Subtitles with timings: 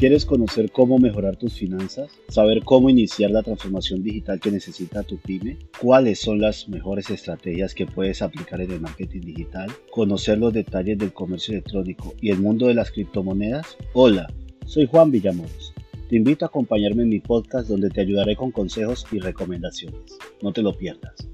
[0.00, 2.10] ¿Quieres conocer cómo mejorar tus finanzas?
[2.28, 5.58] ¿Saber cómo iniciar la transformación digital que necesita tu pyme?
[5.78, 9.70] ¿Cuáles son las mejores estrategias que puedes aplicar en el marketing digital?
[9.90, 13.76] ¿Conocer los detalles del comercio electrónico y el mundo de las criptomonedas?
[13.92, 14.32] Hola,
[14.64, 15.74] soy Juan Villamoros.
[16.08, 20.16] Te invito a acompañarme en mi podcast donde te ayudaré con consejos y recomendaciones.
[20.40, 21.29] No te lo pierdas.